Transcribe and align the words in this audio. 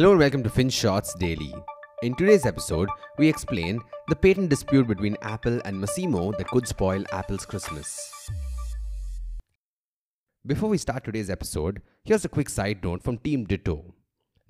Hello 0.00 0.12
and 0.12 0.20
welcome 0.20 0.42
to 0.42 0.48
FinShots 0.48 1.18
Daily. 1.18 1.54
In 2.02 2.14
today's 2.14 2.46
episode, 2.46 2.88
we 3.18 3.28
explain 3.28 3.82
the 4.08 4.16
patent 4.16 4.48
dispute 4.48 4.88
between 4.88 5.14
Apple 5.20 5.60
and 5.66 5.76
Masimo 5.76 6.34
that 6.38 6.48
could 6.48 6.66
spoil 6.66 7.04
Apple's 7.12 7.44
Christmas. 7.44 8.10
Before 10.46 10.70
we 10.70 10.78
start 10.78 11.04
today's 11.04 11.28
episode, 11.28 11.82
here's 12.02 12.24
a 12.24 12.30
quick 12.30 12.48
side 12.48 12.82
note 12.82 13.02
from 13.02 13.18
Team 13.18 13.44
Ditto. 13.44 13.92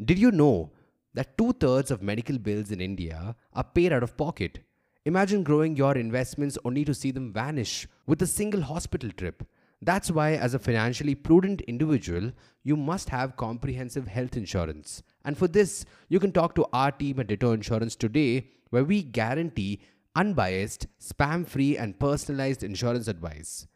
Did 0.04 0.20
you 0.20 0.30
know 0.30 0.70
that 1.14 1.36
two 1.36 1.52
thirds 1.54 1.90
of 1.90 2.00
medical 2.00 2.38
bills 2.38 2.70
in 2.70 2.80
India 2.80 3.34
are 3.52 3.64
paid 3.64 3.92
out 3.92 4.04
of 4.04 4.16
pocket? 4.16 4.60
Imagine 5.04 5.42
growing 5.42 5.74
your 5.74 5.98
investments 5.98 6.58
only 6.64 6.84
to 6.84 6.94
see 6.94 7.10
them 7.10 7.32
vanish 7.32 7.88
with 8.06 8.22
a 8.22 8.26
single 8.28 8.62
hospital 8.62 9.10
trip. 9.10 9.42
That's 9.82 10.10
why, 10.10 10.32
as 10.32 10.52
a 10.52 10.58
financially 10.58 11.14
prudent 11.14 11.62
individual, 11.62 12.32
you 12.62 12.76
must 12.76 13.08
have 13.08 13.36
comprehensive 13.36 14.08
health 14.08 14.36
insurance. 14.36 15.02
And 15.24 15.38
for 15.38 15.48
this, 15.48 15.86
you 16.08 16.20
can 16.20 16.32
talk 16.32 16.54
to 16.56 16.66
our 16.72 16.92
team 16.92 17.18
at 17.18 17.28
Ditto 17.28 17.52
Insurance 17.52 17.96
today, 17.96 18.48
where 18.68 18.84
we 18.84 19.02
guarantee 19.02 19.80
unbiased, 20.14 20.86
spam 21.00 21.46
free, 21.46 21.78
and 21.78 21.98
personalized 21.98 22.62
insurance 22.62 23.08
advice. 23.08 23.66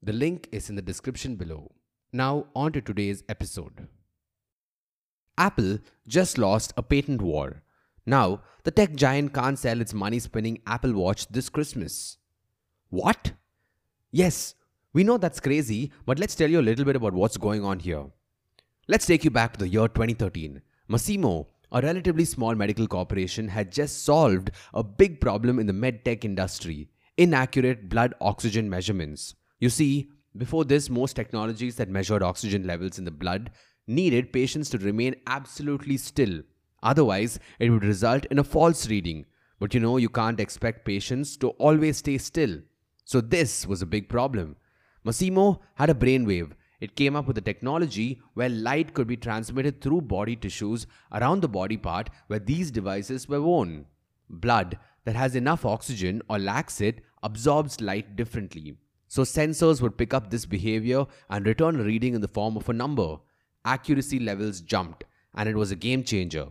The 0.00 0.12
link 0.12 0.48
is 0.52 0.70
in 0.70 0.76
the 0.76 0.82
description 0.82 1.34
below. 1.34 1.72
Now, 2.12 2.46
on 2.54 2.72
to 2.72 2.80
today's 2.80 3.24
episode. 3.28 3.88
Apple 5.36 5.78
just 6.06 6.38
lost 6.38 6.72
a 6.76 6.82
patent 6.82 7.20
war. 7.20 7.62
Now, 8.06 8.42
the 8.62 8.70
tech 8.70 8.94
giant 8.94 9.34
can't 9.34 9.58
sell 9.58 9.80
its 9.80 9.92
money 9.92 10.18
spinning 10.18 10.60
Apple 10.66 10.92
Watch 10.92 11.26
this 11.28 11.48
Christmas. 11.48 12.16
What? 12.90 13.32
Yes, 14.10 14.54
we 14.98 15.04
know 15.04 15.16
that's 15.16 15.38
crazy, 15.38 15.92
but 16.06 16.18
let's 16.18 16.34
tell 16.34 16.50
you 16.50 16.58
a 16.58 16.68
little 16.68 16.84
bit 16.84 16.96
about 16.96 17.12
what's 17.12 17.36
going 17.36 17.64
on 17.64 17.78
here. 17.78 18.06
Let's 18.88 19.06
take 19.06 19.22
you 19.22 19.30
back 19.30 19.52
to 19.52 19.60
the 19.60 19.68
year 19.68 19.86
2013. 19.86 20.60
Masimo, 20.90 21.46
a 21.70 21.80
relatively 21.80 22.24
small 22.24 22.56
medical 22.56 22.88
corporation, 22.88 23.46
had 23.46 23.70
just 23.70 24.04
solved 24.04 24.50
a 24.74 24.82
big 24.82 25.20
problem 25.20 25.60
in 25.60 25.68
the 25.68 25.72
medtech 25.72 26.24
industry 26.24 26.88
inaccurate 27.16 27.88
blood 27.88 28.12
oxygen 28.20 28.68
measurements. 28.68 29.36
You 29.60 29.70
see, 29.70 30.10
before 30.36 30.64
this, 30.64 30.90
most 30.90 31.14
technologies 31.14 31.76
that 31.76 31.88
measured 31.88 32.24
oxygen 32.24 32.66
levels 32.66 32.98
in 32.98 33.04
the 33.04 33.12
blood 33.12 33.52
needed 33.86 34.32
patients 34.32 34.68
to 34.70 34.78
remain 34.78 35.14
absolutely 35.28 35.96
still. 35.96 36.42
Otherwise, 36.82 37.38
it 37.60 37.70
would 37.70 37.84
result 37.84 38.24
in 38.32 38.40
a 38.40 38.44
false 38.44 38.88
reading. 38.88 39.26
But 39.60 39.74
you 39.74 39.80
know, 39.80 39.96
you 39.96 40.08
can't 40.08 40.40
expect 40.40 40.84
patients 40.84 41.36
to 41.36 41.50
always 41.50 41.98
stay 41.98 42.18
still. 42.18 42.58
So, 43.04 43.20
this 43.20 43.64
was 43.64 43.80
a 43.80 43.86
big 43.86 44.08
problem. 44.08 44.56
Masimo 45.04 45.60
had 45.74 45.90
a 45.90 45.94
brainwave. 45.94 46.52
It 46.80 46.96
came 46.96 47.16
up 47.16 47.26
with 47.26 47.38
a 47.38 47.42
technology 47.42 48.20
where 48.34 48.48
light 48.48 48.94
could 48.94 49.08
be 49.08 49.16
transmitted 49.16 49.80
through 49.80 50.02
body 50.02 50.36
tissues 50.36 50.86
around 51.12 51.40
the 51.40 51.48
body 51.48 51.76
part 51.76 52.10
where 52.28 52.38
these 52.38 52.70
devices 52.70 53.28
were 53.28 53.42
worn. 53.42 53.86
Blood 54.30 54.78
that 55.04 55.16
has 55.16 55.34
enough 55.34 55.64
oxygen 55.64 56.22
or 56.28 56.38
lacks 56.38 56.80
it 56.80 57.00
absorbs 57.22 57.80
light 57.80 58.14
differently. 58.14 58.76
So 59.08 59.22
sensors 59.22 59.80
would 59.80 59.96
pick 59.96 60.12
up 60.12 60.30
this 60.30 60.44
behavior 60.44 61.06
and 61.30 61.46
return 61.46 61.80
a 61.80 61.82
reading 61.82 62.14
in 62.14 62.20
the 62.20 62.28
form 62.28 62.56
of 62.56 62.68
a 62.68 62.74
number. 62.74 63.16
Accuracy 63.64 64.20
levels 64.20 64.60
jumped 64.60 65.04
and 65.34 65.48
it 65.48 65.56
was 65.56 65.70
a 65.70 65.76
game 65.76 66.04
changer. 66.04 66.48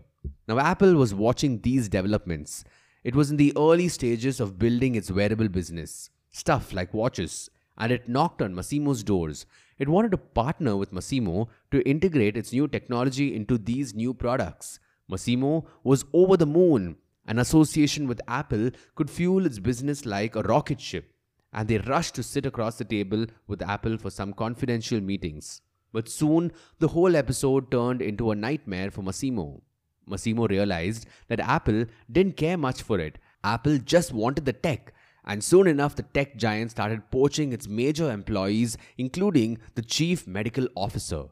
Now 0.48 0.60
Apple 0.60 0.96
was 0.96 1.14
watching 1.14 1.62
these 1.62 1.88
developments. 1.88 2.64
It 3.04 3.16
was 3.16 3.32
in 3.32 3.38
the 3.38 3.54
early 3.56 3.88
stages 3.88 4.40
of 4.40 4.60
building 4.60 4.96
its 4.96 5.12
wearable 5.12 5.50
business. 5.50 6.10
Stuff 6.32 6.74
like 6.74 6.94
watches, 6.94 7.50
and 7.78 7.92
it 7.92 8.10
knocked 8.10 8.42
on 8.42 8.54
Masimo's 8.54 9.04
doors. 9.04 9.46
It 9.78 9.88
wanted 9.90 10.12
to 10.12 10.18
partner 10.18 10.76
with 10.76 10.94
Masimo 10.94 11.48
to 11.72 11.88
integrate 11.88 12.36
its 12.36 12.52
new 12.52 12.68
technology 12.68 13.36
into 13.36 13.58
these 13.58 13.94
new 13.94 14.14
products. 14.14 14.80
Masimo 15.10 15.66
was 15.84 16.06
over 16.14 16.36
the 16.36 16.46
moon. 16.46 16.98
An 17.28 17.40
association 17.40 18.08
with 18.08 18.22
Apple 18.28 18.72
could 18.96 19.10
fuel 19.10 19.46
its 19.46 19.60
business 19.60 20.06
like 20.06 20.36
a 20.36 20.42
rocket 20.42 20.82
ship, 20.82 21.14
and 21.54 21.68
they 21.68 21.78
rushed 21.78 22.16
to 22.16 22.24
sit 22.24 22.46
across 22.46 22.78
the 22.78 22.86
table 22.86 23.26
with 23.48 23.62
Apple 23.62 23.98
for 23.98 24.10
some 24.10 24.34
confidential 24.34 25.02
meetings. 25.02 25.62
But 25.92 26.10
soon, 26.10 26.52
the 26.80 26.90
whole 26.90 27.16
episode 27.16 27.70
turned 27.70 28.02
into 28.02 28.32
a 28.32 28.36
nightmare 28.36 28.92
for 28.92 29.02
Masimo. 29.02 29.62
Masimo 30.10 30.48
realized 30.50 31.06
that 31.28 31.40
Apple 31.40 31.86
didn't 32.12 32.38
care 32.38 32.58
much 32.58 32.82
for 32.82 33.00
it. 33.00 33.18
Apple 33.44 33.78
just 33.78 34.14
wanted 34.14 34.46
the 34.46 34.54
tech 34.54 34.94
and 35.28 35.44
soon 35.44 35.68
enough, 35.68 35.96
the 35.96 36.04
tech 36.04 36.38
giant 36.38 36.72
started 36.72 37.12
poaching 37.12 37.52
its 37.52 37.68
major 37.68 38.10
employees, 38.10 38.78
including 38.98 39.58
the 39.76 39.82
chief 39.82 40.26
medical 40.26 40.68
officer. 40.74 41.26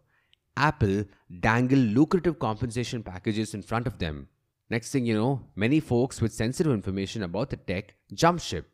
Apple 0.57 1.05
dangled 1.39 1.79
lucrative 1.79 2.37
compensation 2.37 3.01
packages 3.03 3.53
in 3.53 3.63
front 3.63 3.87
of 3.87 3.97
them. 3.99 4.27
Next 4.69 4.91
thing 4.91 5.05
you 5.05 5.13
know, 5.13 5.45
many 5.55 5.79
folks 5.79 6.21
with 6.21 6.33
sensitive 6.33 6.73
information 6.73 7.23
about 7.23 7.49
the 7.49 7.57
tech 7.57 7.95
jumped 8.13 8.43
ship. 8.43 8.69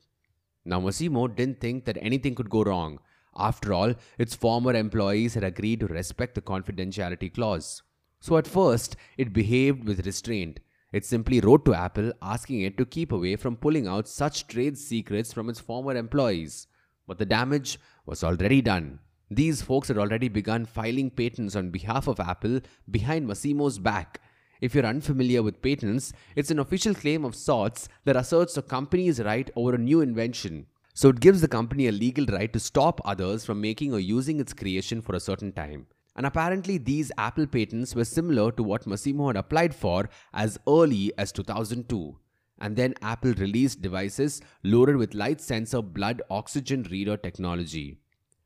Now, 0.65 0.81
Masimo 0.81 1.33
didn't 1.35 1.59
think 1.59 1.85
that 1.85 1.97
anything 2.01 2.33
could 2.33 2.49
go 2.49 2.63
wrong. 2.63 2.99
After 3.35 3.73
all, 3.73 3.93
its 4.17 4.35
former 4.35 4.73
employees 4.73 5.35
had 5.35 5.43
agreed 5.43 5.81
to 5.81 5.87
respect 5.87 6.33
the 6.33 6.41
confidentiality 6.41 7.31
clause. 7.31 7.83
So, 8.19 8.37
at 8.37 8.47
first, 8.47 8.95
it 9.17 9.33
behaved 9.33 9.85
with 9.87 10.05
restraint. 10.05 10.59
It 10.91 11.05
simply 11.05 11.39
wrote 11.39 11.63
to 11.65 11.73
Apple 11.73 12.11
asking 12.21 12.61
it 12.61 12.77
to 12.77 12.85
keep 12.85 13.11
away 13.11 13.37
from 13.37 13.55
pulling 13.55 13.87
out 13.87 14.07
such 14.07 14.47
trade 14.47 14.77
secrets 14.77 15.31
from 15.31 15.49
its 15.49 15.59
former 15.59 15.95
employees. 15.95 16.67
But 17.07 17.17
the 17.17 17.25
damage 17.25 17.79
was 18.05 18.23
already 18.23 18.61
done. 18.61 18.99
These 19.29 19.61
folks 19.61 19.87
had 19.87 19.97
already 19.97 20.27
begun 20.27 20.65
filing 20.65 21.09
patents 21.09 21.55
on 21.55 21.69
behalf 21.69 22.07
of 22.07 22.19
Apple 22.19 22.59
behind 22.89 23.25
Masimo's 23.25 23.79
back. 23.79 24.19
If 24.59 24.75
you're 24.75 24.85
unfamiliar 24.85 25.41
with 25.41 25.61
patents, 25.61 26.11
it's 26.35 26.51
an 26.51 26.59
official 26.59 26.93
claim 26.93 27.23
of 27.23 27.35
sorts 27.35 27.87
that 28.03 28.17
asserts 28.17 28.57
a 28.57 28.61
company's 28.61 29.21
right 29.21 29.49
over 29.55 29.75
a 29.75 29.77
new 29.77 30.01
invention. 30.01 30.67
So 30.93 31.07
it 31.09 31.21
gives 31.21 31.39
the 31.39 31.47
company 31.47 31.87
a 31.87 31.93
legal 31.93 32.25
right 32.25 32.51
to 32.51 32.59
stop 32.59 32.99
others 33.05 33.45
from 33.45 33.61
making 33.61 33.93
or 33.93 33.99
using 34.01 34.41
its 34.41 34.53
creation 34.53 35.01
for 35.01 35.15
a 35.15 35.21
certain 35.21 35.53
time. 35.53 35.87
And 36.21 36.27
apparently, 36.27 36.77
these 36.77 37.11
Apple 37.17 37.47
patents 37.47 37.95
were 37.95 38.05
similar 38.05 38.51
to 38.51 38.61
what 38.61 38.85
Masimo 38.85 39.29
had 39.29 39.37
applied 39.37 39.73
for 39.73 40.07
as 40.35 40.59
early 40.67 41.11
as 41.17 41.31
2002. 41.31 42.15
And 42.59 42.75
then 42.75 42.93
Apple 43.01 43.33
released 43.33 43.81
devices 43.81 44.39
loaded 44.63 44.97
with 44.97 45.15
light 45.15 45.41
sensor 45.41 45.81
blood 45.81 46.21
oxygen 46.29 46.83
reader 46.91 47.17
technology. 47.17 47.97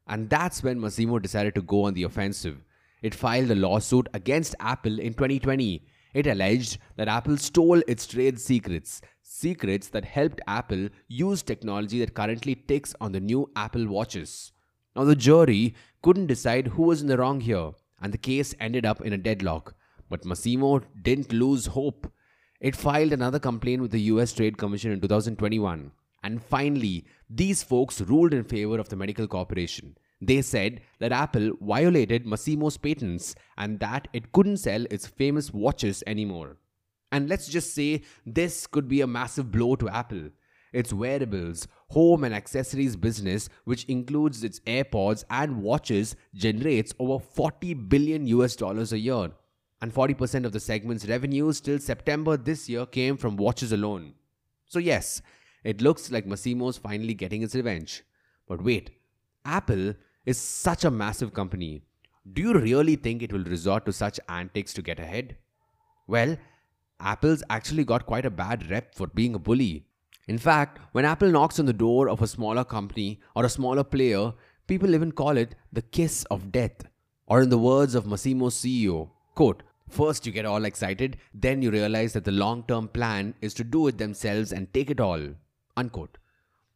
And 0.07 0.29
that's 0.29 0.63
when 0.63 0.79
Masimo 0.79 1.21
decided 1.21 1.53
to 1.55 1.61
go 1.61 1.83
on 1.83 1.95
the 1.95 2.03
offensive. 2.03 2.63
It 3.01 3.13
filed 3.13 3.51
a 3.51 3.55
lawsuit 3.55 4.07
against 4.13 4.55
Apple 4.61 4.97
in 4.97 5.13
2020. 5.13 5.85
It 6.13 6.27
alleged 6.27 6.77
that 6.95 7.09
Apple 7.09 7.35
stole 7.35 7.81
its 7.89 8.07
trade 8.07 8.39
secrets, 8.39 9.01
secrets 9.21 9.89
that 9.89 10.05
helped 10.05 10.39
Apple 10.47 10.87
use 11.09 11.43
technology 11.43 11.99
that 11.99 12.13
currently 12.13 12.55
ticks 12.55 12.95
on 13.01 13.11
the 13.11 13.19
new 13.19 13.51
Apple 13.53 13.85
Watches. 13.85 14.53
Now, 14.95 15.03
the 15.03 15.15
jury 15.15 15.75
couldn't 16.05 16.27
decide 16.27 16.67
who 16.67 16.83
was 16.83 17.01
in 17.01 17.07
the 17.07 17.17
wrong 17.17 17.41
here, 17.41 17.71
and 17.99 18.13
the 18.13 18.25
case 18.29 18.53
ended 18.59 18.85
up 18.85 19.01
in 19.01 19.13
a 19.13 19.17
deadlock. 19.17 19.73
But 20.07 20.21
Masimo 20.21 20.83
didn't 21.01 21.33
lose 21.33 21.66
hope. 21.66 22.11
It 22.61 22.75
filed 22.75 23.11
another 23.11 23.39
complaint 23.39 23.81
with 23.81 23.89
the 23.89 24.01
US 24.13 24.31
Trade 24.31 24.59
Commission 24.59 24.91
in 24.91 25.01
2021. 25.01 25.91
And 26.23 26.43
finally, 26.43 27.05
these 27.27 27.63
folks 27.63 28.01
ruled 28.01 28.35
in 28.35 28.43
favor 28.43 28.77
of 28.77 28.89
the 28.89 28.95
medical 28.95 29.27
corporation. 29.27 29.97
They 30.21 30.43
said 30.43 30.81
that 30.99 31.11
Apple 31.11 31.53
violated 31.59 32.25
Masimo's 32.25 32.77
patents 32.77 33.33
and 33.57 33.79
that 33.79 34.07
it 34.13 34.31
couldn't 34.31 34.57
sell 34.57 34.85
its 34.91 35.07
famous 35.07 35.51
watches 35.51 36.03
anymore. 36.05 36.57
And 37.11 37.27
let's 37.29 37.47
just 37.47 37.73
say 37.73 38.03
this 38.27 38.67
could 38.67 38.87
be 38.87 39.01
a 39.01 39.07
massive 39.07 39.51
blow 39.51 39.75
to 39.77 39.89
Apple. 39.89 40.29
Its 40.75 40.91
wearables, 40.91 41.69
home 41.91 42.25
and 42.25 42.35
accessories 42.35 42.97
business, 42.97 43.47
which 43.63 43.85
includes 43.85 44.43
its 44.43 44.59
AirPods 44.61 45.23
and 45.29 45.63
watches, 45.63 46.17
generates 46.33 46.93
over 46.99 47.17
40 47.17 47.73
billion 47.75 48.27
US 48.27 48.57
dollars 48.57 48.91
a 48.91 48.99
year. 48.99 49.31
And 49.81 49.93
40% 49.93 50.43
of 50.43 50.51
the 50.51 50.59
segment's 50.59 51.07
revenues 51.07 51.61
till 51.61 51.79
September 51.79 52.35
this 52.35 52.67
year 52.67 52.85
came 52.85 53.16
from 53.16 53.37
watches 53.37 53.72
alone. 53.72 54.16
So, 54.66 54.79
yes, 54.79 55.22
it 55.63 55.81
looks 55.81 56.11
like 56.11 56.27
Masimo's 56.27 56.78
finally 56.78 57.13
getting 57.13 57.41
its 57.41 57.55
revenge. 57.55 58.03
But 58.45 58.61
wait, 58.61 58.89
Apple 59.45 59.93
is 60.25 60.37
such 60.37 60.83
a 60.83 60.91
massive 60.91 61.33
company. 61.33 61.83
Do 62.33 62.41
you 62.41 62.53
really 62.53 62.97
think 62.97 63.23
it 63.23 63.31
will 63.31 63.45
resort 63.45 63.85
to 63.85 63.93
such 63.93 64.19
antics 64.28 64.73
to 64.73 64.81
get 64.81 64.99
ahead? 64.99 65.37
Well, 66.05 66.35
Apple's 66.99 67.43
actually 67.49 67.85
got 67.85 68.05
quite 68.05 68.25
a 68.25 68.29
bad 68.29 68.69
rep 68.69 68.93
for 68.93 69.07
being 69.07 69.35
a 69.35 69.39
bully. 69.39 69.85
In 70.27 70.37
fact, 70.37 70.79
when 70.91 71.05
Apple 71.05 71.29
knocks 71.29 71.59
on 71.59 71.66
the 71.66 71.73
door 71.73 72.09
of 72.09 72.22
a 72.22 72.27
smaller 72.27 72.63
company 72.63 73.19
or 73.35 73.45
a 73.45 73.49
smaller 73.49 73.83
player, 73.83 74.33
people 74.67 74.95
even 74.95 75.11
call 75.11 75.37
it 75.37 75.55
the 75.72 75.83
kiss 75.83 76.23
of 76.31 76.51
death. 76.51 76.85
Or 77.27 77.41
in 77.41 77.49
the 77.49 77.57
words 77.57 77.95
of 77.95 78.05
Masimo's 78.05 78.55
CEO, 78.55 79.09
quote, 79.35 79.63
First 79.89 80.25
you 80.25 80.31
get 80.31 80.45
all 80.45 80.66
excited, 80.66 81.17
then 81.33 81.61
you 81.61 81.69
realize 81.69 82.13
that 82.13 82.25
the 82.25 82.31
long-term 82.31 82.87
plan 82.89 83.35
is 83.41 83.53
to 83.55 83.63
do 83.63 83.87
it 83.87 83.99
themselves 83.99 84.51
and 84.51 84.73
take 84.73 84.89
it 84.89 84.99
all. 84.99 85.22
Unquote. 85.77 86.17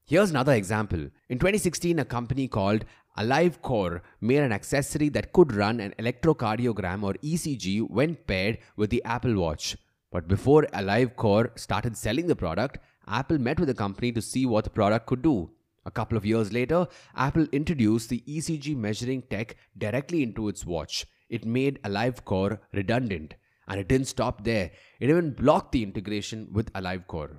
Here's 0.05 0.29
another 0.29 0.53
example. 0.53 1.09
In 1.29 1.39
2016, 1.39 1.99
a 1.99 2.05
company 2.05 2.47
called 2.47 2.85
AliveCor 3.17 4.01
made 4.21 4.39
an 4.39 4.51
accessory 4.51 5.09
that 5.09 5.33
could 5.33 5.53
run 5.53 5.79
an 5.79 5.93
electrocardiogram 5.99 7.03
or 7.03 7.13
ECG 7.15 7.89
when 7.89 8.15
paired 8.15 8.59
with 8.75 8.91
the 8.91 9.03
Apple 9.03 9.35
Watch. 9.35 9.75
But 10.11 10.27
before 10.27 10.63
AliveCor 10.73 11.57
started 11.59 11.97
selling 11.97 12.27
the 12.27 12.35
product, 12.35 12.79
Apple 13.09 13.39
met 13.39 13.59
with 13.59 13.67
the 13.67 13.73
company 13.73 14.11
to 14.11 14.21
see 14.21 14.45
what 14.45 14.63
the 14.63 14.69
product 14.69 15.07
could 15.07 15.21
do. 15.21 15.49
A 15.85 15.91
couple 15.91 16.17
of 16.17 16.25
years 16.25 16.53
later, 16.53 16.87
Apple 17.15 17.47
introduced 17.51 18.09
the 18.09 18.23
ECG 18.27 18.75
measuring 18.75 19.23
tech 19.23 19.55
directly 19.77 20.21
into 20.21 20.47
its 20.47 20.65
watch. 20.65 21.07
It 21.29 21.45
made 21.45 21.81
AliveCor 21.83 22.59
redundant. 22.73 23.33
And 23.67 23.79
it 23.79 23.87
didn't 23.87 24.07
stop 24.07 24.43
there, 24.43 24.71
it 24.99 25.09
even 25.09 25.31
blocked 25.31 25.71
the 25.71 25.83
integration 25.83 26.49
with 26.51 26.73
AliveCor. 26.73 27.37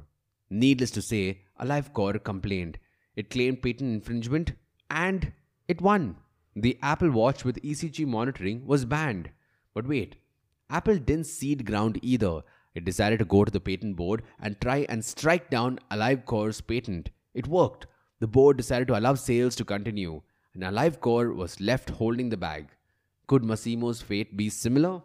Needless 0.49 0.91
to 0.93 1.03
say, 1.03 1.43
AliveCor 1.61 2.23
complained. 2.23 2.79
It 3.17 3.31
claimed 3.31 3.63
patent 3.63 3.93
infringement 3.95 4.53
and 4.89 5.33
it 5.69 5.81
won. 5.81 6.17
The 6.55 6.79
Apple 6.83 7.11
Watch 7.11 7.45
with 7.45 7.63
ECG 7.63 8.07
monitoring 8.07 8.67
was 8.67 8.85
banned. 8.85 9.31
But 9.75 9.87
wait, 9.87 10.17
Apple 10.69 10.99
didn't 10.99 11.27
cede 11.27 11.65
ground 11.65 11.99
either. 12.03 12.43
It 12.75 12.85
decided 12.85 13.19
to 13.19 13.25
go 13.25 13.45
to 13.45 13.51
the 13.51 13.61
patent 13.61 13.97
board 13.97 14.23
and 14.41 14.61
try 14.61 14.87
and 14.89 15.05
strike 15.05 15.51
down 15.51 15.81
AliveCor's 15.91 16.61
patent. 16.61 17.11
It 17.35 17.47
worked. 17.47 17.87
The 18.21 18.27
board 18.27 18.57
decided 18.57 18.89
to 18.89 18.99
allow 18.99 19.15
sales 19.15 19.57
to 19.57 19.65
continue, 19.65 20.23
and 20.55 20.63
AliveCor 20.63 21.35
was 21.35 21.61
left 21.61 21.91
holding 21.91 22.29
the 22.29 22.37
bag. 22.37 22.69
Could 23.27 23.43
Masimo's 23.43 24.03
fate 24.03 24.37
be 24.37 24.49
similar? 24.49 25.03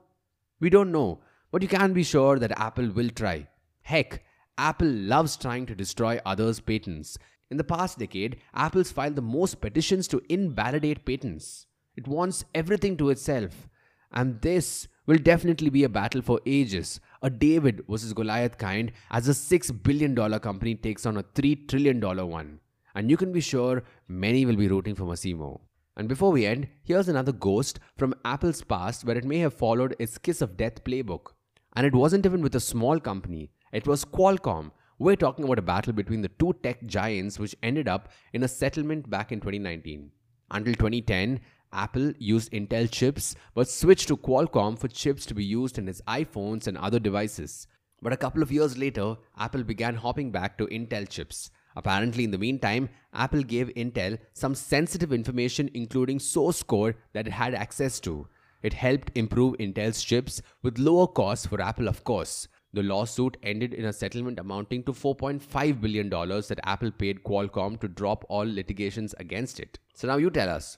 We 0.60 0.70
don't 0.70 0.92
know, 0.92 1.22
but 1.52 1.62
you 1.62 1.68
can 1.68 1.94
be 1.94 2.04
sure 2.04 2.40
that 2.40 2.60
Apple 2.60 2.90
will 2.90 3.10
try. 3.10 3.48
Heck, 3.82 4.24
Apple 4.58 4.88
loves 4.88 5.38
trying 5.38 5.66
to 5.68 5.76
destroy 5.76 6.20
others' 6.26 6.60
patents. 6.60 7.18
In 7.52 7.58
the 7.58 7.64
past 7.64 8.00
decade, 8.00 8.38
Apple's 8.54 8.92
filed 8.92 9.16
the 9.16 9.22
most 9.22 9.62
petitions 9.62 10.08
to 10.10 10.22
invalidate 10.30 11.06
patents. 11.06 11.68
It 11.96 12.08
wants 12.08 12.46
everything 12.54 12.98
to 12.98 13.10
itself. 13.10 13.70
And 14.12 14.42
this 14.42 14.88
will 15.06 15.18
definitely 15.18 15.70
be 15.70 15.84
a 15.84 15.90
battle 15.90 16.22
for 16.22 16.42
ages, 16.46 17.00
a 17.25 17.30
David 17.30 17.83
versus 17.89 18.13
Goliath 18.13 18.60
kind, 18.60 18.92
as 19.10 19.27
a 19.27 19.31
$6 19.31 19.81
billion 19.81 20.16
company 20.39 20.75
takes 20.75 21.07
on 21.07 21.18
a 21.18 21.24
$3 21.24 21.68
trillion 21.68 22.00
one. 22.30 22.60
And 22.94 23.10
you 23.10 23.18
can 23.18 23.31
be 23.31 23.42
sure 23.42 23.83
many 24.07 24.45
will 24.45 24.56
be 24.56 24.68
rooting 24.68 24.94
for 24.94 25.06
Masimo. 25.06 25.62
And 25.98 26.07
before 26.07 26.31
we 26.31 26.45
end, 26.45 26.68
here's 26.83 27.10
another 27.10 27.31
ghost 27.31 27.80
from 27.98 28.13
Apple's 28.24 28.62
past 28.62 29.06
where 29.06 29.18
it 29.18 29.25
may 29.25 29.39
have 29.39 29.56
followed 29.56 29.95
its 29.98 30.19
kiss 30.19 30.44
of 30.44 30.56
death 30.56 30.83
playbook. 30.83 31.31
And 31.75 31.88
it 31.88 31.95
wasn't 31.95 32.27
even 32.27 32.44
with 32.44 32.54
a 32.54 32.60
small 32.60 33.00
company, 33.00 33.50
it 33.74 33.88
was 33.88 34.06
Qualcomm. 34.06 34.69
We're 35.00 35.16
talking 35.16 35.45
about 35.45 35.60
a 35.60 35.63
battle 35.63 35.94
between 35.94 36.22
the 36.22 36.30
two 36.39 36.54
tech 36.62 36.86
giants 36.86 37.39
which 37.39 37.56
ended 37.63 37.88
up 37.88 38.10
in 38.33 38.44
a 38.44 38.48
settlement 38.48 39.10
back 39.10 39.31
in 39.31 39.39
2019. 39.39 40.12
Until 40.51 40.75
2010, 40.75 41.39
Apple 41.75 42.13
used 42.18 42.51
Intel 42.51 42.89
chips 42.89 43.36
but 43.54 43.69
switched 43.69 44.07
to 44.07 44.18
Qualcomm 44.18 44.80
for 44.80 44.88
chips 44.88 45.25
to 45.25 45.36
be 45.36 45.44
used 45.44 45.77
in 45.77 45.88
its 45.88 46.01
iPhones 46.07 46.68
and 46.68 46.77
other 46.77 47.00
devices. 47.00 47.68
But 48.01 48.13
a 48.13 48.18
couple 48.18 48.42
of 48.42 48.51
years 48.51 48.77
later, 48.77 49.16
Apple 49.38 49.63
began 49.63 49.95
hopping 49.95 50.31
back 50.31 50.57
to 50.57 50.68
Intel 50.68 51.07
chips. 51.07 51.51
Apparently, 51.75 52.24
in 52.24 52.31
the 52.31 52.38
meantime, 52.38 52.89
Apple 53.13 53.44
gave 53.44 53.68
Intel 53.75 54.18
some 54.33 54.56
sensitive 54.56 55.12
information, 55.12 55.69
including 55.74 56.19
source 56.19 56.63
code 56.63 56.95
that 57.13 57.27
it 57.27 57.33
had 57.33 57.54
access 57.54 58.00
to. 58.00 58.27
It 58.63 58.74
helped 58.74 59.12
improve 59.16 59.57
Intel's 59.57 60.01
chips 60.01 60.42
with 60.63 60.80
lower 60.80 61.07
costs 61.07 61.45
for 61.45 61.62
Apple, 61.62 61.88
of 61.88 62.04
course. 62.04 62.48
The 62.74 62.83
lawsuit 62.83 63.38
ended 63.44 63.74
in 63.74 63.86
a 63.86 63.94
settlement 63.94 64.39
amounting 64.39 64.83
to 64.83 64.92
$4.5 64.92 65.81
billion 65.81 66.10
that 66.10 66.60
Apple 66.63 66.92
paid 66.92 67.24
Qualcomm 67.24 67.80
to 67.80 67.88
drop 67.88 68.25
all 68.27 68.45
litigations 68.45 69.13
against 69.18 69.60
it. 69.60 69.80
So 69.94 70.07
now 70.07 70.18
you 70.18 70.30
tell 70.30 70.50
us 70.50 70.77